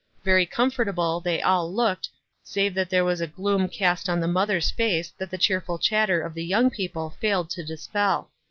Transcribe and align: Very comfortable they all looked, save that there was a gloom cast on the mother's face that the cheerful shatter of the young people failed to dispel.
Very 0.23 0.47
comfortable 0.47 1.19
they 1.19 1.43
all 1.43 1.71
looked, 1.71 2.09
save 2.43 2.73
that 2.73 2.89
there 2.89 3.05
was 3.05 3.21
a 3.21 3.27
gloom 3.27 3.69
cast 3.69 4.09
on 4.09 4.19
the 4.19 4.27
mother's 4.27 4.71
face 4.71 5.11
that 5.19 5.29
the 5.29 5.37
cheerful 5.37 5.77
shatter 5.79 6.23
of 6.23 6.33
the 6.33 6.43
young 6.43 6.71
people 6.71 7.11
failed 7.21 7.51
to 7.51 7.63
dispel. 7.63 8.31